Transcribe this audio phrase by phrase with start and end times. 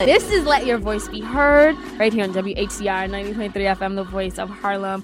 [0.00, 4.38] This is Let Your Voice Be Heard right here on WHCR 90.3 FM, the voice
[4.38, 5.02] of Harlem.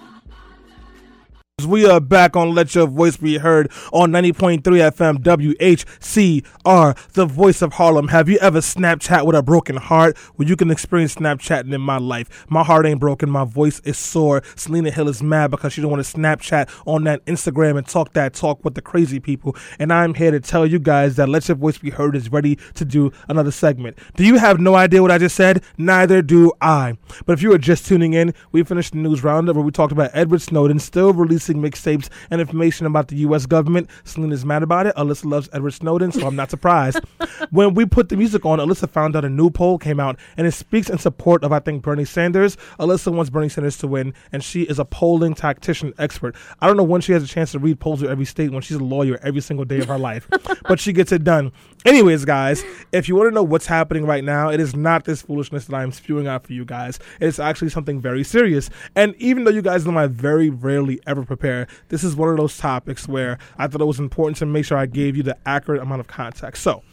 [1.67, 7.63] We are back on Let Your Voice Be Heard on 90.3 FM WHCR, the voice
[7.63, 8.09] of Harlem.
[8.09, 10.17] Have you ever Snapchat with a broken heart?
[10.37, 12.47] Well, you can experience Snapchatting in my life.
[12.49, 14.43] My heart ain't broken, my voice is sore.
[14.57, 18.13] Selena Hill is mad because she don't want to Snapchat on that Instagram and talk
[18.15, 19.57] that talk with the crazy people.
[19.79, 22.57] And I'm here to tell you guys that Let Your Voice Be Heard is ready
[22.75, 23.99] to do another segment.
[24.17, 25.63] Do you have no idea what I just said?
[25.77, 26.97] Neither do I.
[27.27, 29.93] But if you are just tuning in, we finished the news roundup where we talked
[29.93, 33.47] about Edward Snowden still releasing mixtapes and information about the U.S.
[33.47, 33.89] government.
[34.05, 34.95] Selena's mad about it.
[34.97, 37.01] Alyssa loves Edward Snowden, so I'm not surprised.
[37.51, 40.47] when we put the music on, Alyssa found out a new poll came out, and
[40.47, 42.57] it speaks in support of, I think, Bernie Sanders.
[42.79, 46.37] Alyssa wants Bernie Sanders to win, and she is a polling tactician expert.
[46.61, 48.63] I don't know when she has a chance to read polls of every state when
[48.63, 50.29] she's a lawyer every single day of her life,
[50.69, 51.53] but she gets it done.
[51.85, 55.23] Anyways, guys, if you want to know what's happening right now, it is not this
[55.23, 57.01] foolishness that I'm spewing out for you guys.
[57.21, 58.71] It's actually something very serious.
[58.95, 62.37] And even though you guys know I very rarely ever prepare, this is one of
[62.37, 65.37] those topics where I thought it was important to make sure I gave you the
[65.45, 66.63] accurate amount of context.
[66.63, 66.85] So,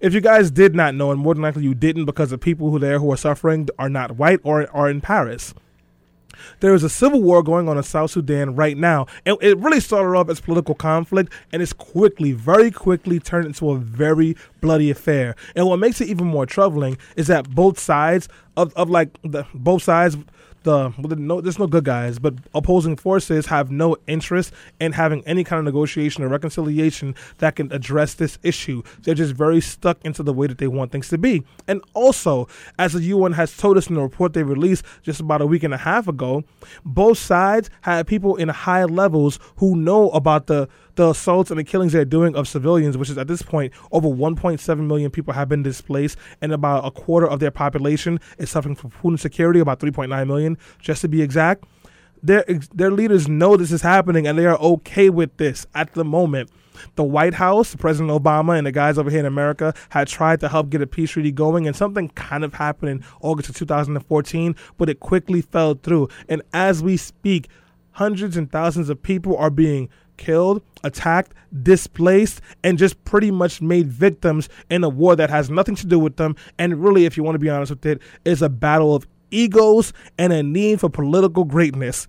[0.00, 2.70] if you guys did not know, and more than likely you didn't because the people
[2.70, 5.52] who there who are suffering are not white or are in Paris.
[6.60, 9.06] There is a civil war going on in South Sudan right now.
[9.26, 13.70] And it really started off as political conflict and it's quickly, very quickly turned into
[13.70, 15.36] a very bloody affair.
[15.54, 19.46] And what makes it even more troubling is that both sides of, of like the
[19.54, 20.16] both sides
[20.64, 25.22] the, well, no, there's no good guys, but opposing forces have no interest in having
[25.26, 28.82] any kind of negotiation or reconciliation that can address this issue.
[29.02, 31.44] They're just very stuck into the way that they want things to be.
[31.68, 32.48] And also,
[32.78, 35.62] as the UN has told us in the report they released just about a week
[35.62, 36.42] and a half ago,
[36.84, 41.64] both sides have people in high levels who know about the the assaults and the
[41.64, 45.48] killings they're doing of civilians, which is at this point over 1.7 million people have
[45.48, 49.80] been displaced, and about a quarter of their population is suffering from food insecurity, about
[49.80, 51.64] 3.9 million, just to be exact.
[52.22, 56.04] Their their leaders know this is happening, and they are okay with this at the
[56.04, 56.50] moment.
[56.96, 60.48] The White House, President Obama, and the guys over here in America had tried to
[60.48, 64.56] help get a peace treaty going, and something kind of happened in August of 2014,
[64.78, 66.08] but it quickly fell through.
[66.28, 67.48] And as we speak,
[67.92, 73.88] hundreds and thousands of people are being killed, attacked, displaced, and just pretty much made
[73.88, 76.36] victims in a war that has nothing to do with them.
[76.58, 79.92] And really, if you want to be honest with it, is a battle of egos
[80.18, 82.06] and a need for political greatness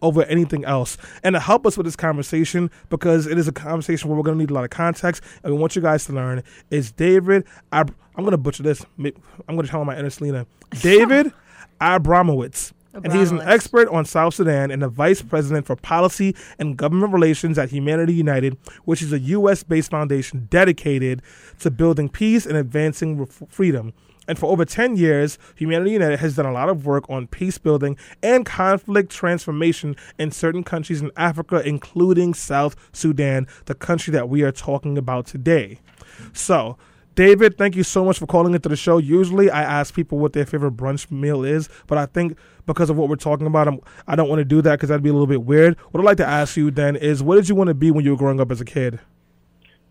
[0.00, 0.96] over anything else.
[1.24, 4.38] And to help us with this conversation, because it is a conversation where we're going
[4.38, 7.44] to need a lot of context, and we want you guys to learn, is David.
[7.72, 8.84] Ab- I'm going to butcher this.
[8.98, 9.12] I'm
[9.48, 10.46] going to tell my inner Selena.
[10.80, 11.32] David
[11.80, 16.76] Abramowitz and he's an expert on South Sudan and the vice president for policy and
[16.76, 19.62] government relations at Humanity United, which is a U.S.
[19.62, 21.22] based foundation dedicated
[21.60, 23.92] to building peace and advancing freedom.
[24.28, 27.58] And for over 10 years, Humanity United has done a lot of work on peace
[27.58, 34.28] building and conflict transformation in certain countries in Africa, including South Sudan, the country that
[34.28, 35.80] we are talking about today.
[36.32, 36.78] So,
[37.14, 38.96] David, thank you so much for calling into the show.
[38.96, 42.96] Usually, I ask people what their favorite brunch meal is, but I think because of
[42.96, 45.10] what we're talking about, I'm, I do not want to do that because that'd be
[45.10, 45.78] a little bit weird.
[45.90, 48.04] What I'd like to ask you then is, what did you want to be when
[48.04, 48.98] you were growing up as a kid?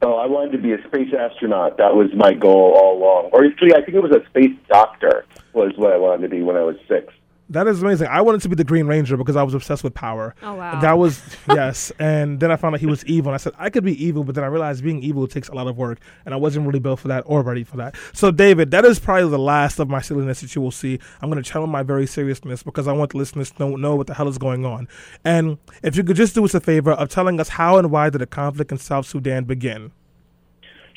[0.02, 1.78] Oh, I wanted to be a space astronaut.
[1.78, 3.30] That was my goal all along.
[3.34, 6.42] Or actually, I think it was a space doctor was what I wanted to be
[6.42, 7.14] when I was six.
[7.52, 8.08] That is amazing.
[8.08, 10.34] I wanted to be the Green Ranger because I was obsessed with power.
[10.42, 10.80] Oh wow.
[10.80, 11.92] That was yes.
[12.00, 13.32] And then I found out he was evil.
[13.32, 15.54] And I said I could be evil, but then I realized being evil takes a
[15.54, 17.96] lot of work, and I wasn't really built for that or ready for that.
[18.14, 21.00] So David, that is probably the last of my silliness that you will see.
[21.22, 23.96] I'm going to channel my very seriousness because I want the listeners to know, know
[23.96, 24.88] what the hell is going on.
[25.26, 28.10] And if you could just do us a favor of telling us how and why
[28.10, 29.92] did the conflict in South Sudan begin?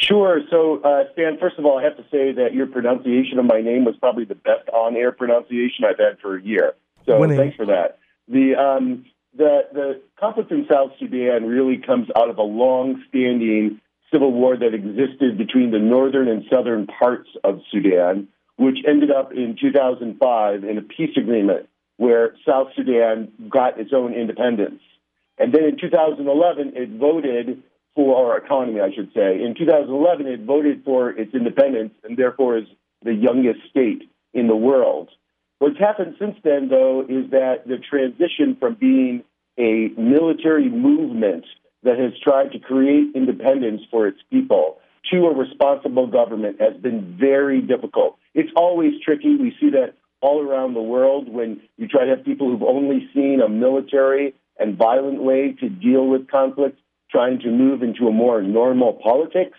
[0.07, 0.41] Sure.
[0.51, 3.61] So, uh, Stan, first of all, I have to say that your pronunciation of my
[3.61, 6.75] name was probably the best on-air pronunciation I've had for a year.
[7.07, 7.39] So, Winning.
[7.39, 7.99] thanks for that.
[8.29, 9.05] The um,
[9.37, 13.81] the the conflict in South Sudan really comes out of a long-standing
[14.13, 19.33] civil war that existed between the northern and southern parts of Sudan, which ended up
[19.33, 24.81] in 2005 in a peace agreement where South Sudan got its own independence.
[25.39, 27.63] And then in 2011, it voted
[27.95, 29.43] for our economy, I should say.
[29.43, 32.65] In 2011, it voted for its independence and therefore is
[33.03, 35.11] the youngest state in the world.
[35.59, 39.23] What's happened since then, though, is that the transition from being
[39.59, 41.45] a military movement
[41.85, 44.79] that has tried to create independence for its people
[45.13, 48.17] to a responsible government has been very difficult.
[48.35, 49.37] It's always tricky.
[49.37, 53.09] We see that all around the world when you try to have people who've only
[53.15, 56.79] seen a military and violent way to deal with conflict
[57.15, 59.57] trying to move into a more normal politics.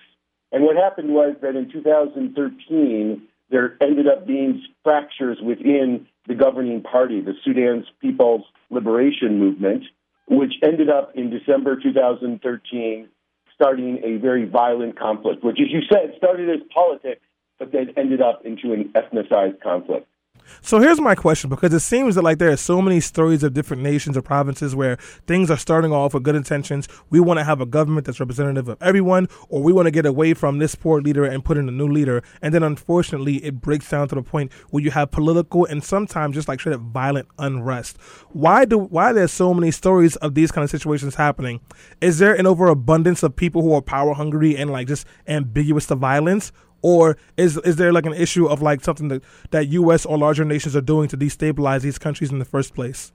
[0.51, 6.81] And what happened was that in 2013, there ended up being fractures within the governing
[6.81, 9.83] party, the Sudan's People's Liberation Movement,
[10.27, 13.07] which ended up in December 2013
[13.53, 17.21] starting a very violent conflict, which, as you said, started as politics,
[17.57, 20.07] but then ended up into an ethnicized conflict.
[20.61, 23.53] So here's my question because it seems that like there are so many stories of
[23.53, 24.97] different nations or provinces where
[25.27, 26.87] things are starting off with good intentions.
[27.09, 30.05] We want to have a government that's representative of everyone, or we want to get
[30.05, 32.23] away from this poor leader and put in a new leader.
[32.41, 36.35] And then unfortunately, it breaks down to the point where you have political and sometimes
[36.35, 37.97] just like straight up violent unrest.
[38.29, 41.59] Why do why there's so many stories of these kind of situations happening?
[42.01, 45.95] Is there an overabundance of people who are power hungry and like just ambiguous to
[45.95, 46.51] violence?
[46.85, 50.05] Or is is there like an issue of like something that that U.S.
[50.05, 53.11] or larger nations are doing to destabilize these countries in the first place?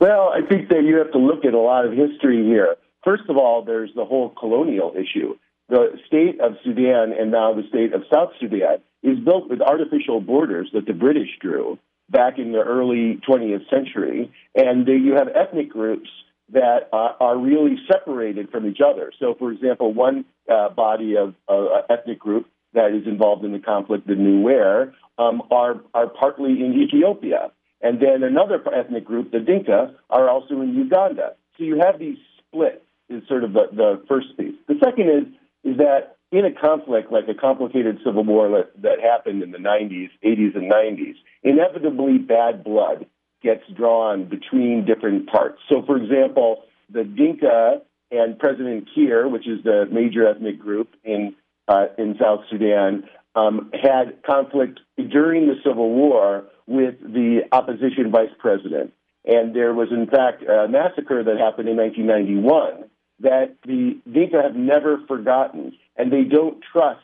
[0.00, 2.74] Well, I think that you have to look at a lot of history here.
[3.04, 5.36] First of all, there's the whole colonial issue.
[5.68, 10.20] The state of Sudan and now the state of South Sudan is built with artificial
[10.20, 11.78] borders that the British drew
[12.10, 16.08] back in the early 20th century, and you have ethnic groups
[16.52, 19.12] that uh, are really separated from each other.
[19.20, 23.58] So, for example, one uh, body of uh, ethnic group that is involved in the
[23.58, 27.50] conflict, the Nuer, um, are, are partly in Ethiopia.
[27.80, 31.34] And then another ethnic group, the Dinka, are also in Uganda.
[31.56, 34.54] So you have these splits is sort of the, the first piece.
[34.66, 35.24] The second is
[35.64, 39.58] is that in a conflict like a complicated civil war that, that happened in the
[39.58, 43.06] 90s, 80s, and 90s, inevitably bad blood
[43.42, 45.58] gets drawn between different parts.
[45.68, 51.34] So, for example, the Dinka and President Kiir, which is the major ethnic group in
[51.68, 53.04] uh, in South Sudan
[53.34, 58.92] um, had conflict during the Civil War with the opposition vice president.
[59.24, 62.88] And there was, in fact, a massacre that happened in 1991
[63.20, 65.76] that the Dinka have never forgotten.
[65.96, 67.00] And they don't trust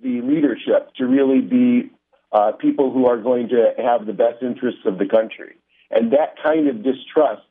[0.00, 1.90] the leadership to really be
[2.32, 5.56] uh, people who are going to have the best interests of the country.
[5.90, 7.42] And that kind of distrust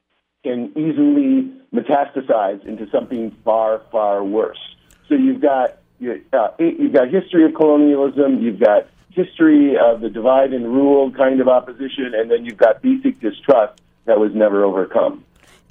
[0.44, 4.59] can easily metastasize into something far, far worse.
[5.07, 10.09] So you've got you, uh, you've got history of colonialism, you've got history of the
[10.09, 14.63] divide and rule kind of opposition, and then you've got basic distrust that was never
[14.63, 15.23] overcome.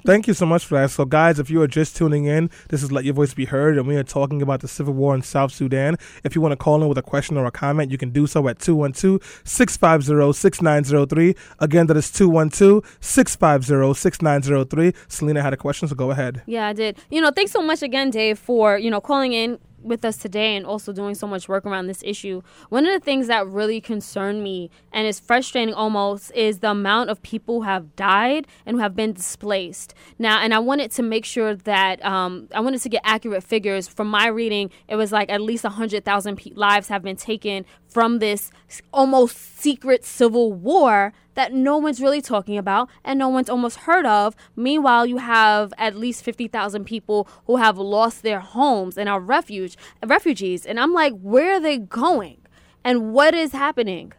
[0.06, 0.90] Thank you so much for that.
[0.90, 3.78] So, guys, if you are just tuning in, this is Let Your Voice Be Heard,
[3.78, 5.96] and we are talking about the civil war in South Sudan.
[6.24, 8.26] If you want to call in with a question or a comment, you can do
[8.26, 11.34] so at 212 650 6903.
[11.58, 14.92] Again, that is 212 650 6903.
[15.08, 16.42] Selena had a question, so go ahead.
[16.44, 16.98] Yeah, I did.
[17.08, 20.56] You know, thanks so much again, Dave, for, you know, calling in with us today
[20.56, 22.42] and also doing so much work around this issue.
[22.68, 27.10] One of the things that really concern me and is frustrating almost is the amount
[27.10, 29.94] of people who have died and who have been displaced.
[30.18, 33.86] Now, and I wanted to make sure that um, I wanted to get accurate figures.
[33.86, 38.18] From my reading, it was like at least 100,000 pe- lives have been taken from
[38.18, 38.50] this
[38.92, 44.06] almost secret civil war that no one's really talking about and no one's almost heard
[44.06, 44.34] of.
[44.56, 49.76] Meanwhile, you have at least 50,000 people who have lost their homes and are refuge
[50.04, 50.66] refugees.
[50.66, 52.38] And I'm like, where are they going?
[52.84, 54.12] And what is happening?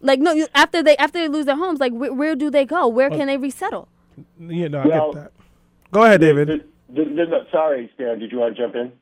[0.00, 2.88] Like no, after they after they lose their homes, like where, where do they go?
[2.88, 3.88] Where can they resettle?
[4.38, 5.32] Yeah, no, I well, get that.
[5.92, 6.48] Go ahead, David.
[6.48, 8.18] The, the, the, sorry, Stan.
[8.18, 8.92] Did you want to jump in?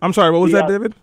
[0.00, 0.30] I'm sorry.
[0.30, 0.94] What was that, uh, David?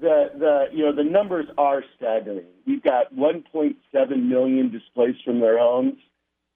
[0.00, 2.46] The the you know the numbers are staggering.
[2.66, 3.74] We've got 1.7
[4.22, 5.98] million displaced from their homes,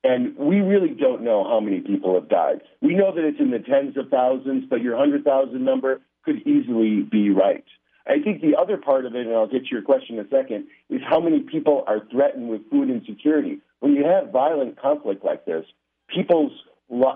[0.05, 2.63] and we really don't know how many people have died.
[2.81, 6.47] We know that it's in the tens of thousands, but your hundred thousand number could
[6.47, 7.65] easily be right.
[8.07, 10.29] I think the other part of it, and I'll get to your question in a
[10.29, 13.59] second, is how many people are threatened with food insecurity.
[13.79, 15.65] When you have violent conflict like this,
[16.09, 16.53] people's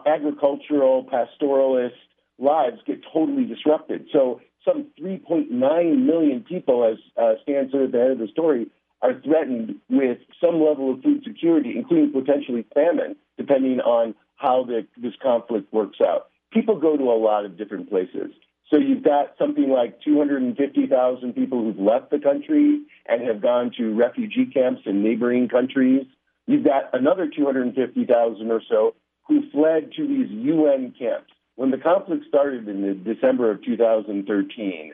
[0.07, 1.91] agricultural, pastoralist
[2.39, 4.07] lives get totally disrupted.
[4.13, 8.67] So some 3.9 million people, as uh, Stan said at the end of the story,
[9.03, 14.87] are threatened with some level of food security, including potentially famine, depending on how the,
[14.97, 16.29] this conflict works out.
[16.53, 18.33] People go to a lot of different places.
[18.71, 23.95] So you've got something like 250,000 people who've left the country and have gone to
[23.95, 26.05] refugee camps in neighboring countries.
[26.47, 28.95] You've got another 250,000 or so
[29.29, 34.93] who fled to these UN camps when the conflict started in December of 2013,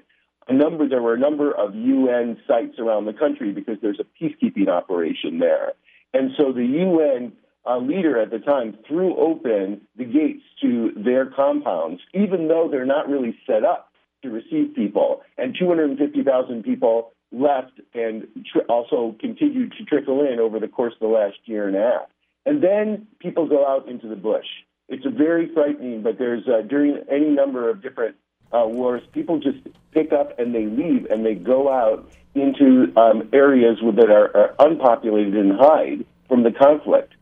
[0.48, 4.24] a number there were a number of UN sites around the country because there's a
[4.24, 5.74] peacekeeping operation there,
[6.14, 7.32] and so the UN
[7.64, 12.86] uh, leader at the time threw open the gates to their compounds, even though they're
[12.86, 13.92] not really set up
[14.22, 20.60] to receive people, and 250,000 people left and tr- also continued to trickle in over
[20.60, 22.08] the course of the last year and a half.
[22.44, 24.46] And then people go out into the bush
[24.92, 28.16] it's very frightening, but there's uh, during any number of different
[28.52, 29.58] uh, wars, people just
[29.92, 34.54] pick up and they leave and they go out into um, areas that are, are
[34.58, 37.14] unpopulated and hide from the conflict.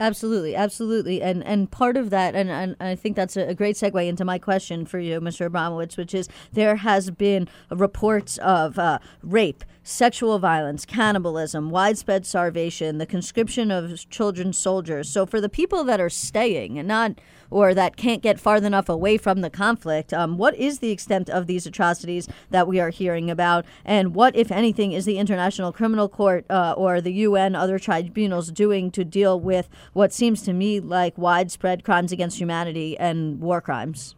[0.00, 4.04] Absolutely, absolutely, and and part of that, and, and I think that's a, great segue
[4.04, 5.48] into my question for you, Mr.
[5.48, 12.98] Abramowitz, which is there has been reports of uh, rape, sexual violence, cannibalism, widespread starvation,
[12.98, 15.08] the conscription of children soldiers.
[15.08, 17.20] So for the people that are staying and not
[17.50, 21.28] or that can't get far enough away from the conflict, um, what is the extent
[21.28, 25.72] of these atrocities that we are hearing about, and what, if anything, is the International
[25.72, 30.52] Criminal Court uh, or the UN, other tribunals doing to deal with what seems to
[30.52, 34.14] me like widespread crimes against humanity and war crimes?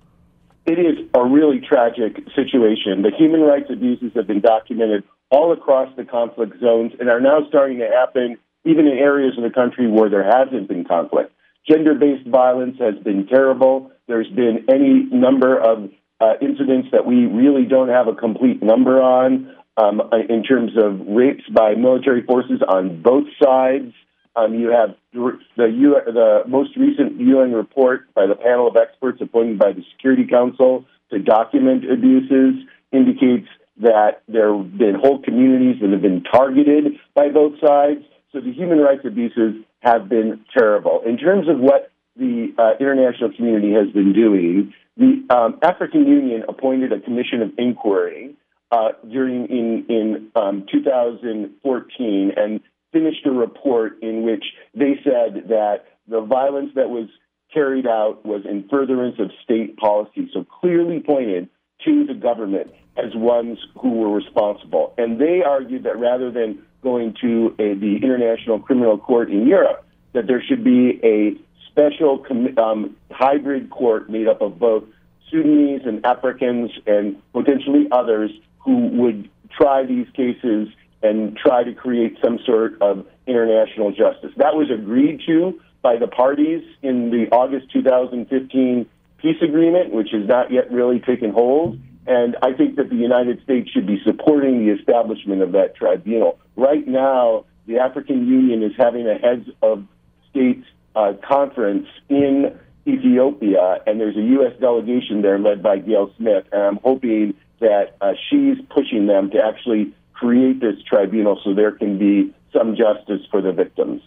[0.66, 3.02] It is a really tragic situation.
[3.02, 7.40] The human rights abuses have been documented all across the conflict zones and are now
[7.48, 11.32] starting to happen even in areas of the country where there hasn't been conflict.
[11.68, 13.90] Gender based violence has been terrible.
[14.06, 15.90] There's been any number of
[16.20, 21.00] uh, incidents that we really don't have a complete number on um, in terms of
[21.08, 23.92] rapes by military forces on both sides.
[24.36, 29.20] Um, you have the, U- the most recent UN report by the panel of experts
[29.20, 35.80] appointed by the Security Council to document abuses indicates that there have been whole communities
[35.80, 38.04] that have been targeted by both sides.
[38.32, 41.02] So the human rights abuses have been terrible.
[41.06, 46.44] In terms of what the uh, international community has been doing, the um, African Union
[46.48, 48.36] appointed a commission of inquiry
[48.70, 52.60] uh, during in in um, 2014 and
[52.92, 57.08] finished a report in which they said that the violence that was
[57.52, 61.48] carried out was in furtherance of state policy, so clearly pointed
[61.84, 64.94] to the government as ones who were responsible.
[64.98, 69.84] And they argued that rather than going to a, the International Criminal Court in Europe,
[70.12, 71.36] that there should be a
[71.70, 72.24] special
[72.56, 74.84] um, hybrid court made up of both
[75.30, 80.68] Sudanese and Africans and potentially others who would try these cases
[81.02, 84.30] and try to create some sort of international justice.
[84.36, 88.86] That was agreed to by the parties in the August 2015
[89.24, 91.80] peace agreement, which has not yet really taken hold.
[92.06, 96.38] And I think that the United States should be supporting the establishment of that tribunal.
[96.56, 99.86] Right now, the African Union is having a heads of
[100.28, 102.54] states uh, conference in
[102.86, 104.52] Ethiopia, and there's a U.S.
[104.60, 106.44] delegation there led by Gayle Smith.
[106.52, 111.72] And I'm hoping that uh, she's pushing them to actually create this tribunal so there
[111.72, 114.02] can be some justice for the victims.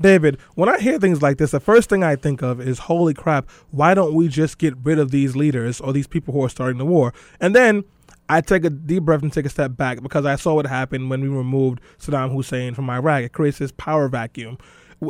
[0.00, 3.12] David, when I hear things like this, the first thing I think of is, holy
[3.12, 6.48] crap, why don't we just get rid of these leaders or these people who are
[6.48, 7.12] starting the war?
[7.38, 7.84] And then
[8.28, 11.10] I take a deep breath and take a step back because I saw what happened
[11.10, 13.24] when we removed Saddam Hussein from Iraq.
[13.24, 14.56] It creates this power vacuum.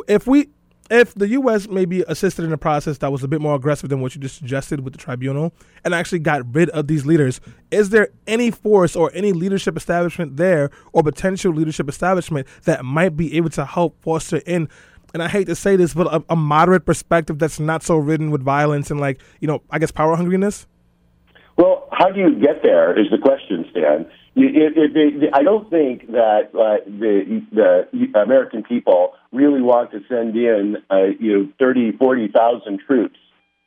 [0.07, 0.49] If we
[0.91, 1.69] if the U.S.
[1.69, 4.37] maybe assisted in a process that was a bit more aggressive than what you just
[4.37, 5.53] suggested with the tribunal
[5.85, 7.39] and actually got rid of these leaders,
[7.71, 13.15] is there any force or any leadership establishment there or potential leadership establishment that might
[13.15, 14.67] be able to help foster in?
[15.13, 18.29] And I hate to say this, but a, a moderate perspective that's not so ridden
[18.29, 20.65] with violence and like you know, I guess power hungriness.
[21.57, 24.09] Well, how do you get there is the question, Stan.
[24.35, 29.99] It, it, it, I don't think that uh, the, the American people really want to
[30.07, 33.17] send in, uh, you know, 30, 40,000 troops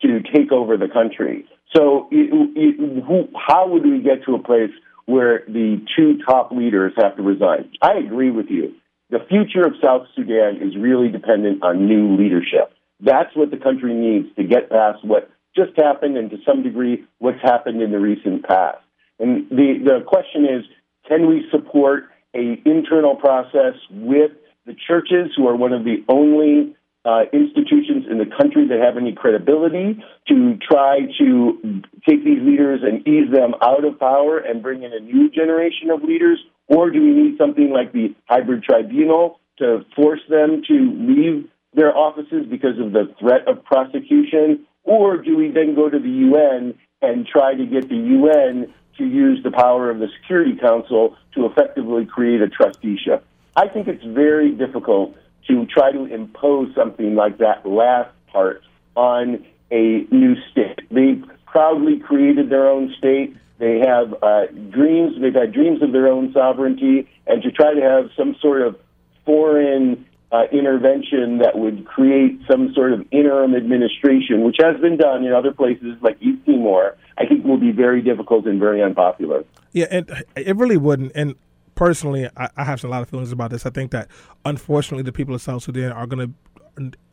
[0.02, 1.46] to take over the country.
[1.74, 4.70] So, who, how would we get to a place
[5.06, 7.70] where the two top leaders have to resign?
[7.82, 8.74] I agree with you.
[9.10, 12.72] The future of South Sudan is really dependent on new leadership.
[13.00, 17.04] That's what the country needs to get past what just happened and to some degree
[17.18, 18.78] what's happened in the recent past.
[19.18, 20.64] And the, the question is,
[21.08, 22.04] can we support
[22.34, 24.32] a internal process with
[24.66, 28.96] the churches, who are one of the only uh, institutions in the country that have
[28.96, 34.62] any credibility, to try to take these leaders and ease them out of power and
[34.62, 36.38] bring in a new generation of leaders?
[36.66, 41.94] Or do we need something like the hybrid tribunal to force them to leave their
[41.94, 44.66] offices because of the threat of prosecution?
[44.82, 49.04] Or do we then go to the UN and try to get the UN to
[49.04, 53.24] use the power of the Security Council to effectively create a trusteeship.
[53.56, 55.16] I think it's very difficult
[55.48, 58.62] to try to impose something like that last part
[58.96, 60.80] on a new state.
[60.90, 63.36] They proudly created their own state.
[63.58, 65.20] They have uh, dreams.
[65.20, 68.76] They've had dreams of their own sovereignty, and to try to have some sort of
[69.24, 75.24] foreign uh, intervention that would create some sort of interim administration, which has been done
[75.24, 79.44] in other places like East Timor, I think will be very difficult and very unpopular.
[79.72, 81.12] Yeah, and it really wouldn't.
[81.14, 81.36] And
[81.74, 83.66] personally, I, I have a lot of feelings about this.
[83.66, 84.08] I think that
[84.44, 86.34] unfortunately, the people of South Sudan are going to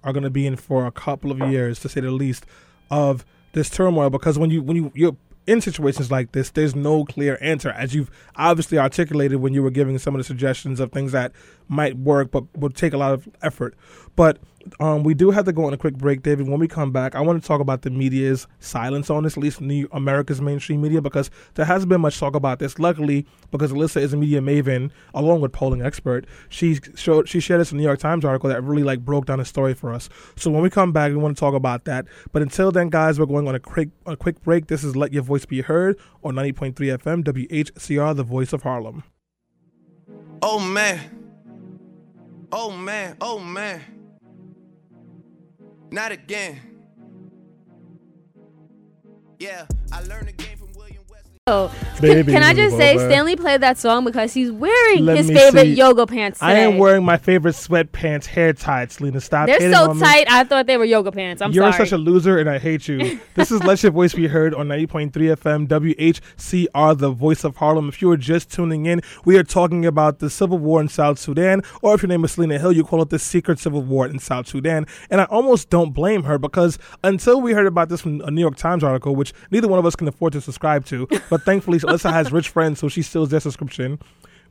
[0.03, 2.45] are to be in for a couple of years, to say the least,
[2.89, 4.09] of this turmoil.
[4.09, 5.15] Because when you when you you're
[5.47, 9.71] in situations like this, there's no clear answer, as you've obviously articulated when you were
[9.71, 11.31] giving some of the suggestions of things that
[11.71, 13.75] might work but would take a lot of effort.
[14.15, 14.39] But
[14.79, 16.47] um, we do have to go on a quick break, David.
[16.47, 19.41] When we come back, I want to talk about the media's silence on this, at
[19.41, 22.77] least New America's mainstream media, because there hasn't been much talk about this.
[22.77, 27.61] Luckily, because Alyssa is a media maven, along with polling expert, she showed she shared
[27.61, 30.09] in the New York Times article that really like broke down a story for us.
[30.35, 32.05] So when we come back, we want to talk about that.
[32.33, 34.67] But until then, guys, we're going on a quick a quick break.
[34.67, 39.03] This is Let Your Voice Be Heard on 90.3 FM WHCR, the voice of Harlem.
[40.41, 41.20] Oh man.
[42.53, 43.81] Oh man, oh man.
[45.91, 46.59] Not again.
[49.39, 50.60] Yeah, I learned the game.
[51.47, 52.97] Oh, can, can I just say.
[52.97, 55.73] Stanley played that song because he's wearing Let his favorite see.
[55.73, 56.51] yoga pants today.
[56.51, 59.01] I am wearing my favorite sweatpants, hair tights.
[59.01, 59.47] Lena, stop.
[59.47, 60.03] They're so on me.
[60.03, 60.27] tight.
[60.29, 61.41] I thought they were yoga pants.
[61.41, 61.65] I'm sorry.
[61.65, 61.87] You're sorry.
[61.87, 63.19] such a loser, and I hate you.
[63.33, 67.89] this is Let Your Voice Be Heard on 90.3 FM WHCR, the voice of Harlem.
[67.89, 71.17] If you are just tuning in, we are talking about the civil war in South
[71.17, 74.05] Sudan, or if your name is Selena Hill, you call it the secret civil war
[74.05, 74.85] in South Sudan.
[75.09, 78.41] And I almost don't blame her because until we heard about this from a New
[78.41, 81.79] York Times article, which neither one of us can afford to subscribe to, but thankfully
[81.79, 83.97] Alyssa has rich friends, so she steals their subscription.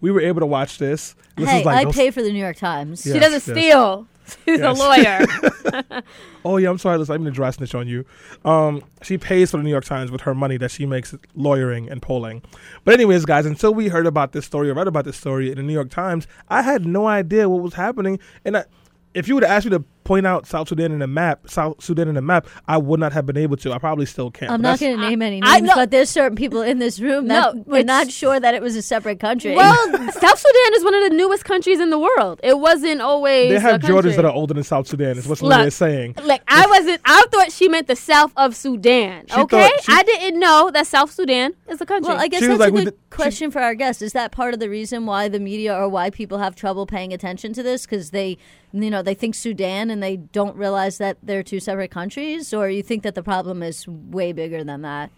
[0.00, 1.14] We were able to watch this.
[1.36, 3.06] This hey, is like I those- pay for the New York Times.
[3.06, 3.12] Yeah.
[3.14, 3.64] she doesn't yes.
[3.64, 4.06] steal.
[4.46, 4.78] She's Yes.
[4.78, 6.02] a lawyer.
[6.44, 8.06] Oh yeah, I'm sorry, listen, I'm gonna dry snitch on you.
[8.46, 11.90] Um, she pays for the New York Times with her money that she makes lawyering
[11.90, 12.40] and polling.
[12.84, 15.56] But anyways, guys, until we heard about this story or read about this story in
[15.58, 18.18] the New York Times, I had no idea what was happening.
[18.46, 18.64] And I,
[19.12, 21.80] if you would have asked me to point out South Sudan in a map, South
[21.80, 23.72] Sudan in a map, I would not have been able to.
[23.72, 24.50] I probably still can't.
[24.50, 25.76] I'm not going to name any I- names, no.
[25.76, 28.60] but there's certain people in this room that No, were it's- not sure that it
[28.60, 29.54] was a separate country.
[29.54, 29.72] well,
[30.10, 32.40] South Sudan is one of the newest countries in the world.
[32.42, 33.52] It wasn't always.
[33.52, 35.16] They have Jordans that are older than South Sudan.
[35.16, 36.16] Is what Look, Lena is saying.
[36.24, 37.00] Like I wasn't.
[37.04, 39.26] I thought she meant the south of Sudan.
[39.32, 42.08] She okay, she- I didn't know that South Sudan is a country.
[42.12, 44.02] Well, I guess She that's like, a good did- she- question for our guest.
[44.02, 47.12] Is that part of the reason why the media or why people have trouble paying
[47.12, 47.86] attention to this?
[47.86, 48.38] Because they,
[48.72, 52.68] you know, they think Sudan and they don't realize that they're two separate countries, or
[52.68, 55.10] you think that the problem is way bigger than that?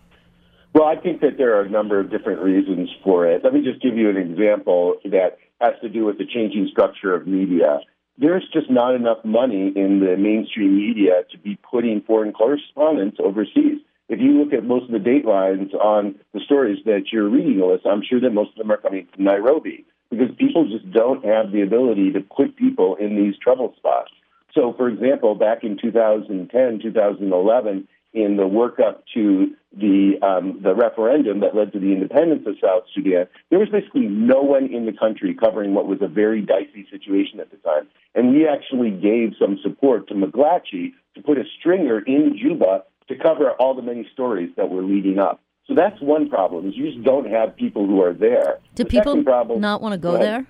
[0.74, 3.44] Well, I think that there are a number of different reasons for it.
[3.44, 7.14] Let me just give you an example that has to do with the changing structure
[7.14, 7.80] of media.
[8.18, 13.80] There's just not enough money in the mainstream media to be putting foreign correspondents overseas.
[14.08, 17.86] If you look at most of the datelines on the stories that you're reading, Alyssa,
[17.86, 21.52] I'm sure that most of them are coming from Nairobi because people just don't have
[21.52, 24.10] the ability to put people in these trouble spots.
[24.54, 31.40] So, for example, back in 2010, 2011, in the workup to the um, the referendum
[31.40, 34.92] that led to the independence of South Sudan, there was basically no one in the
[34.92, 37.88] country covering what was a very dicey situation at the time.
[38.14, 43.16] And we actually gave some support to McClatchy to put a stringer in Juba to
[43.16, 45.40] cover all the many stories that were leading up.
[45.66, 48.58] So that's one problem: is you just don't have people who are there.
[48.74, 50.46] Do The people problem- not want to go Go there?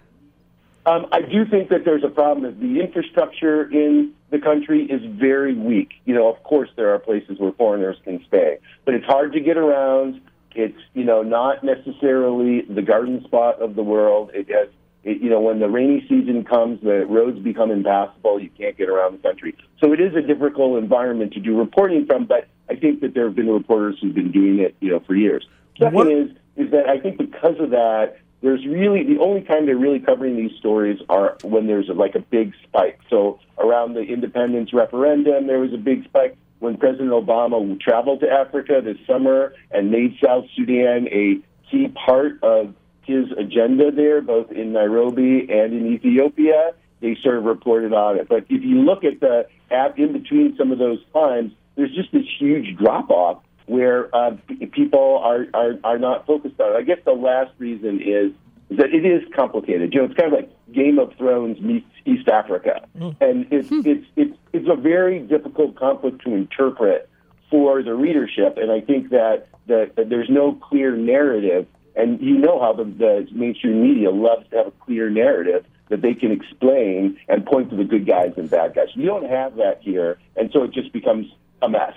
[0.84, 5.00] Um, I do think that there's a problem that the infrastructure in the country is
[5.18, 5.92] very weak.
[6.06, 9.40] You know, of course, there are places where foreigners can stay, but it's hard to
[9.40, 10.20] get around.
[10.54, 14.32] It's you know not necessarily the garden spot of the world.
[14.34, 14.68] It has,
[15.04, 18.40] it, you know, when the rainy season comes, the roads become impassable.
[18.40, 22.06] You can't get around the country, so it is a difficult environment to do reporting
[22.06, 22.26] from.
[22.26, 25.14] But I think that there have been reporters who've been doing it, you know, for
[25.14, 25.46] years.
[25.78, 29.66] Second What- is is that I think because of that, there's really the only time
[29.66, 32.98] they're really covering these stories are when there's a, like a big spike.
[33.08, 38.30] So around the independence referendum, there was a big spike when President Obama traveled to
[38.30, 41.38] Africa this summer and made South Sudan a
[41.70, 46.72] key part of his agenda there, both in Nairobi and in Ethiopia.
[47.00, 48.28] They sort of reported on it.
[48.28, 52.12] But if you look at the at in between some of those times, there's just
[52.12, 54.36] this huge drop off where uh,
[54.72, 56.76] people are, are are not focused on it.
[56.76, 58.32] I guess the last reason is,
[58.78, 59.92] that it is complicated.
[59.92, 62.86] You know, it's kind of like Game of Thrones meets East Africa,
[63.20, 67.08] and it's it's it's it's a very difficult conflict to interpret
[67.50, 68.56] for the readership.
[68.56, 72.84] And I think that that, that there's no clear narrative, and you know how the,
[72.84, 77.68] the mainstream media loves to have a clear narrative that they can explain and point
[77.70, 78.88] to the good guys and bad guys.
[78.94, 81.26] You don't have that here, and so it just becomes
[81.60, 81.94] a mess.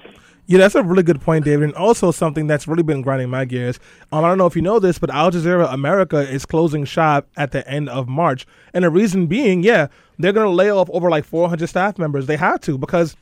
[0.48, 1.64] Yeah, that's a really good point, David.
[1.64, 3.80] And also something that's really been grinding my gears.
[4.12, 7.28] Um, I don't know if you know this, but Al Jazeera America is closing shop
[7.36, 8.46] at the end of March.
[8.74, 9.88] And the reason being, yeah,
[10.20, 12.28] they're going to lay off over like 400 staff members.
[12.28, 13.16] They had to because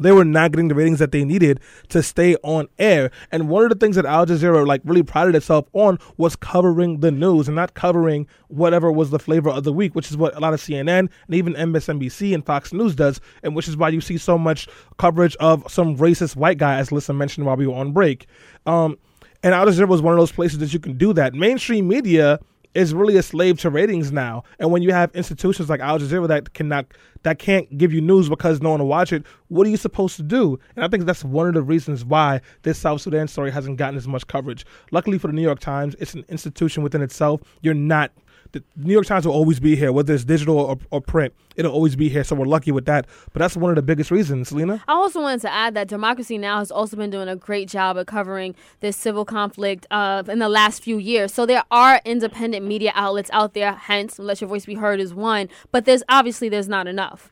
[0.00, 3.10] they were not getting the ratings that they needed to stay on air.
[3.30, 7.00] And one of the things that Al Jazeera like really prided itself on was covering
[7.00, 10.36] the news and not covering whatever was the flavor of the week, which is what
[10.36, 13.88] a lot of CNN and even MSNBC and Fox News does, and which is why
[13.88, 17.66] you see so much coverage of some racist white guy, as Lisa mentioned while we
[17.66, 18.26] were on break.
[18.66, 18.98] Um,
[19.42, 21.34] And Al Jazeera was one of those places that you can do that.
[21.34, 22.40] Mainstream media
[22.74, 24.42] is really a slave to ratings now.
[24.58, 26.86] And when you have institutions like Al Jazeera that cannot
[27.22, 30.16] that can't give you news because no one will watch it, what are you supposed
[30.16, 30.58] to do?
[30.76, 33.96] And I think that's one of the reasons why this South Sudan story hasn't gotten
[33.96, 34.66] as much coverage.
[34.90, 37.40] Luckily for the New York Times, it's an institution within itself.
[37.62, 38.12] You're not
[38.54, 41.34] the New York Times will always be here, whether it's digital or, or, print.
[41.56, 43.06] It'll always be here, so we're lucky with that.
[43.32, 44.82] But that's one of the biggest reasons, Selena.
[44.88, 46.60] I also wanted to add that Democracy Now!
[46.60, 50.48] has also been doing a great job of covering this civil conflict uh, in the
[50.48, 51.34] last few years.
[51.34, 55.12] So there are independent media outlets out there, hence, Let Your Voice Be Heard is
[55.12, 57.30] one, but there's obviously there's not enough.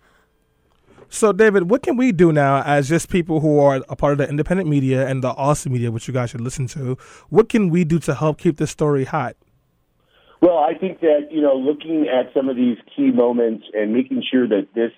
[1.09, 4.19] So, David, what can we do now as just people who are a part of
[4.19, 6.97] the independent media and the awesome media, which you guys should listen to?
[7.29, 9.37] What can we do to help keep this story hot?
[10.43, 14.25] Well, I think that you know, looking at some of these key moments and making
[14.29, 14.91] sure that this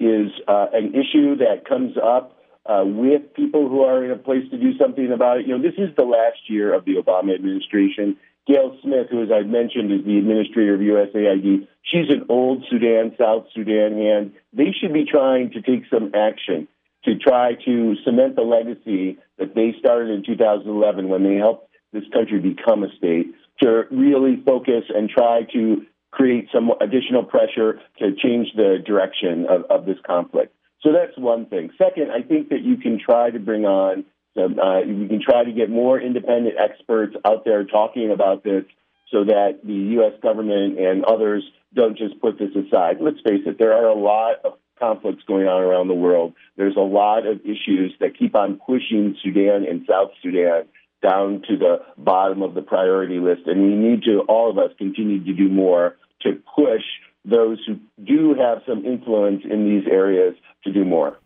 [0.00, 4.50] is uh, an issue that comes up uh, with people who are in a place
[4.50, 5.46] to do something about it.
[5.46, 8.16] You know, this is the last year of the Obama administration.
[8.46, 13.14] Gayle Smith, who, as I mentioned, is the administrator of USAID, she's an old Sudan,
[13.18, 14.32] South Sudan hand.
[14.54, 16.68] They should be trying to take some action
[17.04, 22.04] to try to cement the legacy that they started in 2011 when they helped this
[22.12, 28.14] country become a state to really focus and try to create some additional pressure to
[28.16, 30.54] change the direction of, of this conflict.
[30.82, 31.70] So that's one thing.
[31.76, 34.04] Second, I think that you can try to bring on
[34.36, 38.64] some, uh, you can try to get more independent experts out there talking about this
[39.10, 40.12] so that the U.S.
[40.22, 41.42] government and others
[41.74, 42.96] don't just put this aside.
[43.00, 46.34] Let's face it, there are a lot of conflicts going on around the world.
[46.56, 50.64] There's a lot of issues that keep on pushing Sudan and South Sudan
[51.06, 53.42] down to the bottom of the priority list.
[53.46, 56.82] And we need to, all of us, continue to do more to push
[57.24, 61.18] those who do have some influence in these areas to do more.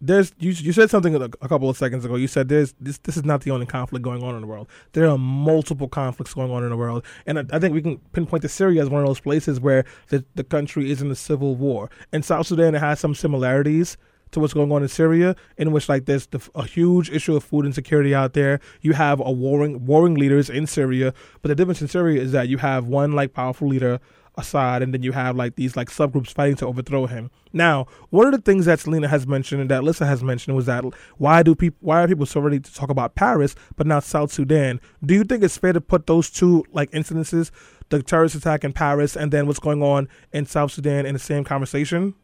[0.00, 2.16] There's you, you said something a, couple of seconds ago.
[2.16, 4.68] You said there's this this is not the only conflict going on in the world.
[4.92, 7.98] There are multiple conflicts going on in the world, and I, I think we can
[8.14, 11.14] pinpoint to Syria as one of those places where the the country is in a
[11.14, 11.90] civil war.
[12.10, 13.98] In South Sudan, it has some similarities
[14.34, 17.42] to what's going on in Syria, in which like there's the, a huge issue of
[17.42, 18.60] food insecurity out there.
[18.82, 22.48] You have a warring warring leaders in Syria, but the difference in Syria is that
[22.48, 24.00] you have one like powerful leader
[24.36, 27.30] Assad, and then you have like these like subgroups fighting to overthrow him.
[27.52, 30.66] Now, one of the things that Selena has mentioned and that Lissa has mentioned was
[30.66, 30.84] that
[31.18, 34.32] why do people why are people so ready to talk about Paris but not South
[34.32, 34.80] Sudan?
[35.04, 37.50] Do you think it's fair to put those two like incidences,
[37.90, 41.20] the terrorist attack in Paris and then what's going on in South Sudan in the
[41.20, 42.14] same conversation?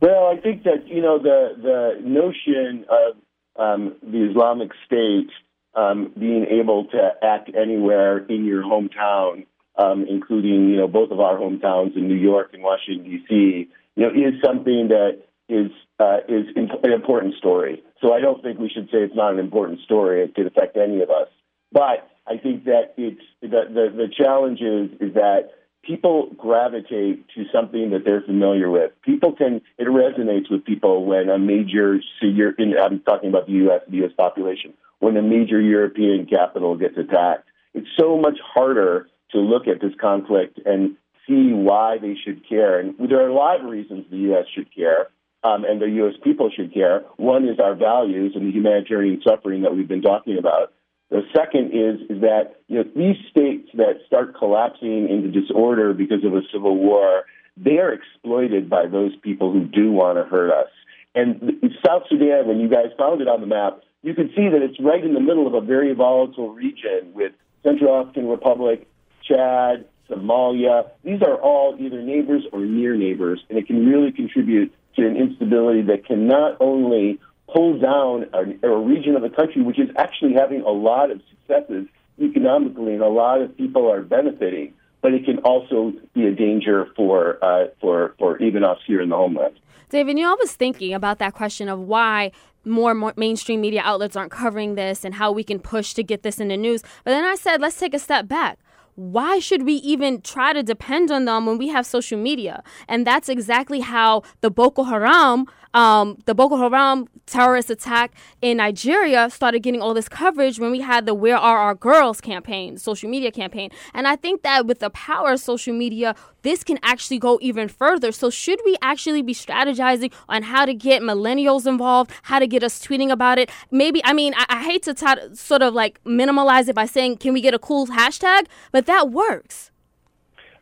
[0.00, 3.16] Well, I think that you know the the notion of
[3.58, 5.30] um, the Islamic State
[5.74, 11.20] um, being able to act anywhere in your hometown, um, including you know both of
[11.20, 16.18] our hometowns in New York and Washington D.C., you know, is something that is uh,
[16.28, 17.82] is an important story.
[18.00, 20.22] So I don't think we should say it's not an important story.
[20.22, 21.28] It could affect any of us,
[21.72, 25.50] but I think that it's the the, the challenge is is that
[25.88, 28.92] people gravitate to something that they're familiar with.
[29.02, 33.54] People can it resonates with people when a major city you're I'm talking about the
[33.64, 33.80] U.S.
[33.88, 34.12] the U.S.
[34.16, 37.48] population when a major European capital gets attacked.
[37.72, 40.96] It's so much harder to look at this conflict and
[41.26, 42.80] see why they should care.
[42.80, 44.44] And there are a lot of reasons the U.S.
[44.54, 45.08] should care.
[45.44, 46.14] Um, and the U.S.
[46.24, 47.04] people should care.
[47.16, 50.72] One is our values and the humanitarian suffering that we've been talking about.
[51.10, 56.22] The second is is that you know these states that start collapsing into disorder because
[56.24, 57.24] of a civil war,
[57.56, 60.70] they are exploited by those people who do want to hurt us.
[61.14, 64.62] And South Sudan, when you guys found it on the map, you can see that
[64.62, 67.32] it's right in the middle of a very volatile region with
[67.64, 68.86] Central African Republic,
[69.26, 70.90] Chad, Somalia.
[71.02, 75.16] These are all either neighbors or near neighbors, and it can really contribute to an
[75.16, 77.18] instability that can not only
[77.52, 81.20] pull down a, a region of the country which is actually having a lot of
[81.30, 81.86] successes
[82.20, 84.74] economically, and a lot of people are benefiting.
[85.00, 89.10] But it can also be a danger for uh, for for even us here in
[89.10, 89.54] the homeland.
[89.90, 92.32] David, you know, I was thinking about that question of why
[92.64, 96.22] more, more, mainstream media outlets aren't covering this and how we can push to get
[96.22, 96.82] this in the news.
[97.04, 98.58] But then I said, let's take a step back
[98.98, 102.64] why should we even try to depend on them when we have social media?
[102.88, 109.28] And that's exactly how the Boko Haram, um, the Boko Haram terrorist attack in Nigeria
[109.30, 113.08] started getting all this coverage when we had the Where Are Our Girls campaign, social
[113.08, 113.70] media campaign.
[113.92, 117.68] And I think that with the power of social media, this can actually go even
[117.68, 118.12] further.
[118.12, 122.62] So, should we actually be strategizing on how to get millennials involved, how to get
[122.62, 123.50] us tweeting about it?
[123.70, 127.18] Maybe, I mean, I, I hate to t- sort of like minimalize it by saying,
[127.18, 128.46] can we get a cool hashtag?
[128.72, 129.70] But that works.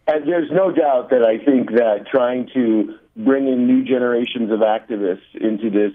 [0.09, 4.61] And there's no doubt that I think that trying to bring in new generations of
[4.61, 5.93] activists into this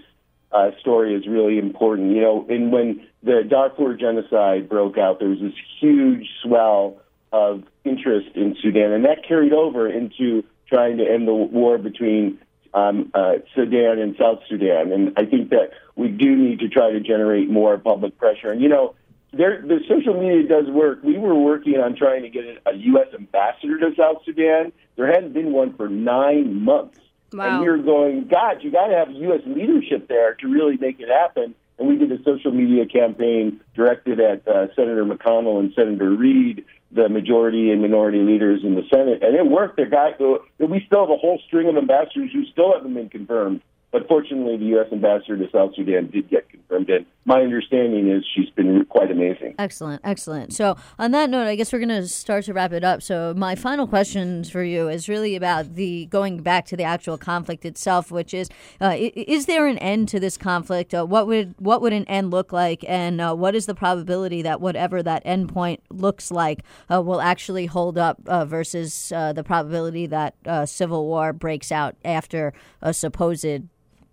[0.50, 2.12] uh, story is really important.
[2.12, 7.00] You know, and when the Darfur genocide broke out, there was this huge swell
[7.32, 12.38] of interest in Sudan, and that carried over into trying to end the war between
[12.74, 14.92] um, uh, Sudan and South Sudan.
[14.92, 18.50] And I think that we do need to try to generate more public pressure.
[18.50, 18.94] And you know,
[19.32, 21.02] there, the social media does work.
[21.02, 23.08] We were working on trying to get a U.S.
[23.14, 24.72] ambassador to South Sudan.
[24.96, 26.98] There hadn't been one for nine months.
[27.32, 27.48] Wow.
[27.48, 29.40] And we were going, God, you got to have U.S.
[29.46, 31.54] leadership there to really make it happen.
[31.78, 36.64] And we did a social media campaign directed at uh, Senator McConnell and Senator Reid,
[36.92, 39.76] the majority and minority leaders in the Senate, and it worked.
[39.76, 40.12] The guy,
[40.58, 43.62] we still have a whole string of ambassadors who still haven't been confirmed.
[43.92, 44.86] But fortunately, the U.S.
[44.90, 49.54] ambassador to South Sudan did get confirmed, and my understanding is she's been quite amazing.
[49.58, 50.54] Excellent, excellent.
[50.54, 53.02] So, on that note, I guess we're going to start to wrap it up.
[53.02, 57.18] So, my final question for you is really about the going back to the actual
[57.18, 58.48] conflict itself, which is:
[58.80, 60.94] uh, is there an end to this conflict?
[60.94, 64.40] Uh, what would what would an end look like, and uh, what is the probability
[64.40, 69.34] that whatever that end point looks like uh, will actually hold up uh, versus uh,
[69.34, 73.44] the probability that civil war breaks out after a supposed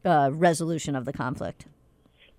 [0.05, 1.65] uh, resolution of the conflict?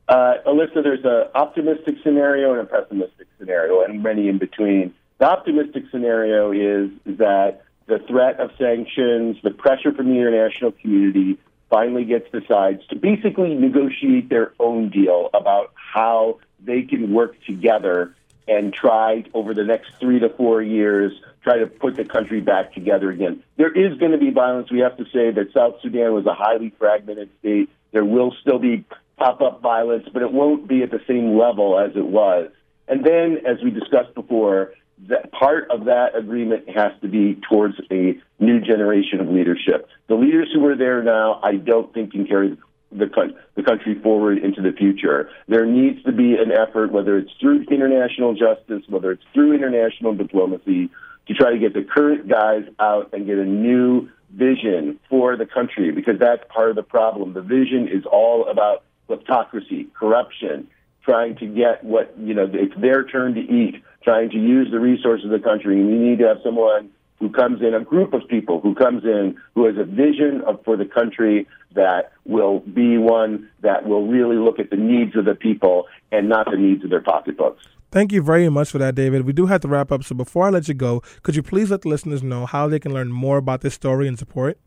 [0.08, 4.92] Uh, Alyssa, there's an optimistic scenario and a pessimistic scenario, and many in between.
[5.18, 11.38] The optimistic scenario is that the threat of sanctions, the pressure from the international community,
[11.68, 17.36] finally gets the sides to basically negotiate their own deal about how they can work
[17.44, 18.14] together
[18.48, 22.74] and try over the next three to four years try to put the country back
[22.74, 23.42] together again.
[23.56, 24.70] There is going to be violence.
[24.70, 27.70] We have to say that South Sudan was a highly fragmented state.
[27.92, 28.84] There will still be
[29.16, 32.50] pop up violence, but it won't be at the same level as it was.
[32.88, 34.72] And then, as we discussed before,
[35.08, 39.88] that part of that agreement has to be towards a new generation of leadership.
[40.08, 42.58] The leaders who are there now, I don't think can carry
[42.92, 45.30] the, the country forward into the future.
[45.48, 50.14] There needs to be an effort, whether it's through international justice, whether it's through international
[50.14, 50.90] diplomacy,
[51.30, 55.46] to try to get the current guys out and get a new vision for the
[55.46, 57.34] country because that's part of the problem.
[57.34, 60.66] The vision is all about kleptocracy, corruption,
[61.04, 64.80] trying to get what, you know, it's their turn to eat, trying to use the
[64.80, 65.80] resources of the country.
[65.80, 66.90] And we need to have someone
[67.20, 70.64] who comes in, a group of people who comes in, who has a vision of,
[70.64, 75.26] for the country that will be one that will really look at the needs of
[75.26, 77.64] the people and not the needs of their pocketbooks.
[77.90, 79.26] Thank you very much for that, David.
[79.26, 81.70] We do have to wrap up, so before I let you go, could you please
[81.70, 84.58] let the listeners know how they can learn more about this story and support?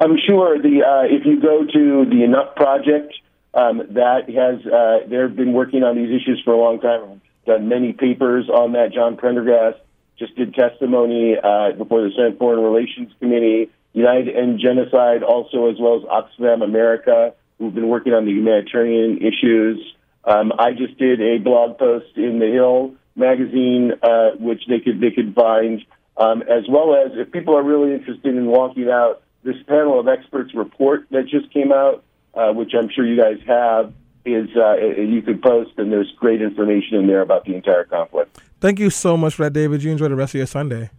[0.00, 3.14] I'm sure the uh, if you go to the Enough Project,
[3.54, 7.20] um, that has uh, they've been working on these issues for a long time.
[7.46, 8.92] Done many papers on that.
[8.92, 9.78] John Prendergast
[10.18, 13.70] just did testimony uh, before the Senate Foreign Relations Committee.
[13.94, 19.18] United and Genocide, also as well as Oxfam America, who've been working on the humanitarian
[19.18, 19.80] issues.
[20.24, 25.00] Um, I just did a blog post in the Hill magazine, uh, which they could
[25.00, 25.84] they could find,
[26.16, 30.08] um, as well as if people are really interested in walking out this panel of
[30.08, 32.04] experts report that just came out,
[32.34, 33.92] uh, which I'm sure you guys have,
[34.24, 38.38] is uh, you could post, and there's great information in there about the entire conflict.
[38.60, 39.82] Thank you so much for that, David.
[39.82, 40.90] You enjoy the rest of your Sunday.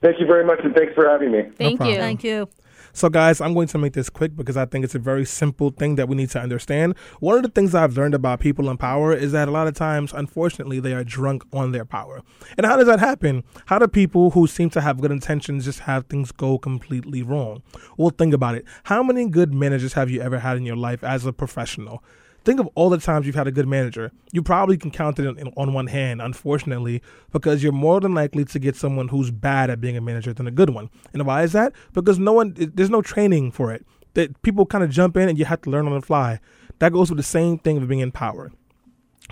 [0.00, 1.42] Thank you very much, and thanks for having me.
[1.56, 1.96] Thank no you.
[1.96, 2.48] Thank you.
[2.94, 5.70] So, guys, I'm going to make this quick because I think it's a very simple
[5.70, 6.94] thing that we need to understand.
[7.20, 9.74] One of the things I've learned about people in power is that a lot of
[9.74, 12.20] times, unfortunately, they are drunk on their power.
[12.58, 13.44] And how does that happen?
[13.66, 17.62] How do people who seem to have good intentions just have things go completely wrong?
[17.96, 18.66] Well, think about it.
[18.84, 22.04] How many good managers have you ever had in your life as a professional?
[22.44, 24.10] Think of all the times you've had a good manager.
[24.32, 28.58] You probably can count it on one hand, unfortunately, because you're more than likely to
[28.58, 30.90] get someone who's bad at being a manager than a good one.
[31.12, 31.72] And why is that?
[31.92, 33.86] Because no one, there's no training for it.
[34.14, 36.40] That people kind of jump in and you have to learn on the fly.
[36.80, 38.50] That goes with the same thing of being in power.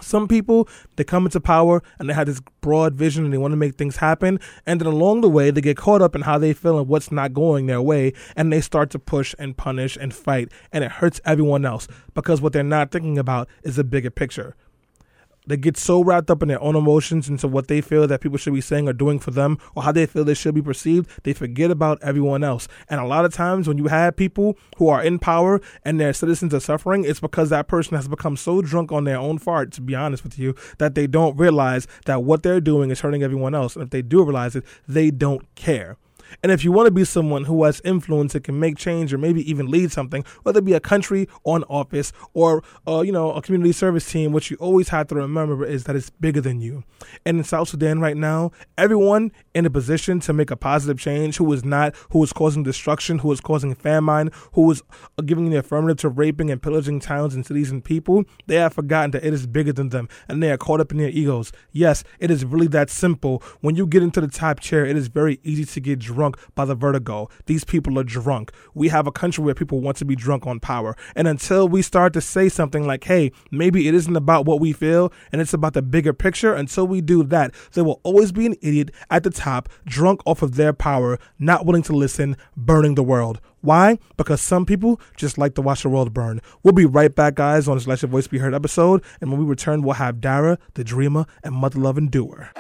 [0.01, 3.53] Some people they come into power and they have this broad vision and they want
[3.53, 6.39] to make things happen, and then along the way they get caught up in how
[6.39, 9.97] they feel and what's not going their way, and they start to push and punish
[9.97, 13.85] and fight, and it hurts everyone else because what they're not thinking about is the
[13.85, 14.57] bigger picture.
[15.47, 18.21] They get so wrapped up in their own emotions and into what they feel that
[18.21, 20.63] people should be saying or doing for them or how they feel they should be
[20.63, 22.69] perceived, they forget about everyone else.
[22.89, 26.13] And a lot of times when you have people who are in power and their
[26.13, 29.73] citizens are suffering, it's because that person has become so drunk on their own fart,
[29.73, 33.23] to be honest with you, that they don't realize that what they're doing is hurting
[33.23, 33.77] everyone else.
[33.77, 35.97] And if they do realize it, they don't care.
[36.43, 39.19] And if you want to be someone who has influence and can make change or
[39.19, 43.13] maybe even lead something, whether it be a country or an office or uh, you
[43.13, 46.41] know a community service team, what you always have to remember is that it's bigger
[46.41, 46.85] than you.
[47.25, 51.37] And in South Sudan right now, everyone in a position to make a positive change
[51.37, 54.83] who is not, who is causing destruction, who is causing famine, who is
[55.19, 58.73] uh, giving the affirmative to raping and pillaging towns and cities and people, they have
[58.73, 61.53] forgotten that it is bigger than them and they are caught up in their egos.
[61.73, 63.43] Yes, it is really that simple.
[63.61, 66.67] When you get into the top chair, it is very easy to get drunk by
[66.67, 67.31] the vertigo.
[67.47, 68.53] These people are drunk.
[68.75, 70.95] We have a country where people want to be drunk on power.
[71.17, 74.75] And until we start to say something like, hey, maybe it isn't about what we
[74.75, 78.45] feel and it's about the bigger picture, until we do that, there will always be
[78.45, 82.97] an idiot at the top, drunk off of their power, not willing to listen, burning
[82.97, 83.41] the world.
[83.63, 83.99] Why?
[84.19, 86.43] Because some people just like to watch the world burn.
[86.63, 89.03] We'll be right back, guys, on this Let Your Voice Be Heard episode.
[89.23, 92.51] And when we return, we'll have Dara, the dreamer, and mother loving doer.